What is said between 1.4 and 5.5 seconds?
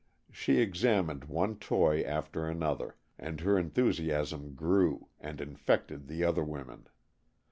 toy after another, and her enthusiasm grew, and